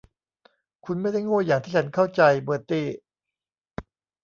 [0.85, 2.87] คุณไม่ได้โง่อย่างที่ฉันเข้าใจ เบอร์ตี้